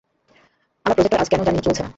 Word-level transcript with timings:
আমার 0.85 0.95
প্রজেক্টার, 0.95 1.21
আজ 1.21 1.27
কেন 1.29 1.41
জানি 1.43 1.59
চলেছে 1.61 1.83
না। 1.83 1.89